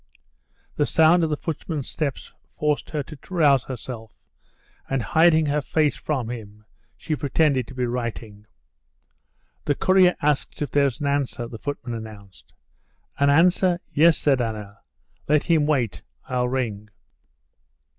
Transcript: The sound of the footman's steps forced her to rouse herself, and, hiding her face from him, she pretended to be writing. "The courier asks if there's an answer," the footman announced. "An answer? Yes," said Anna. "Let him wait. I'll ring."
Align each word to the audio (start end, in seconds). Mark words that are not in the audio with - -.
The 0.77 0.87
sound 0.87 1.23
of 1.23 1.29
the 1.29 1.37
footman's 1.37 1.87
steps 1.87 2.33
forced 2.49 2.89
her 2.89 3.03
to 3.03 3.17
rouse 3.29 3.65
herself, 3.65 4.25
and, 4.89 5.03
hiding 5.03 5.45
her 5.45 5.61
face 5.61 5.95
from 5.95 6.31
him, 6.31 6.65
she 6.97 7.15
pretended 7.15 7.67
to 7.67 7.75
be 7.75 7.85
writing. 7.85 8.47
"The 9.65 9.75
courier 9.75 10.15
asks 10.19 10.59
if 10.59 10.71
there's 10.71 11.01
an 11.01 11.05
answer," 11.05 11.47
the 11.47 11.59
footman 11.59 11.93
announced. 11.93 12.51
"An 13.19 13.29
answer? 13.29 13.79
Yes," 13.93 14.17
said 14.17 14.41
Anna. 14.41 14.79
"Let 15.27 15.43
him 15.43 15.67
wait. 15.67 16.01
I'll 16.27 16.49
ring." 16.49 16.89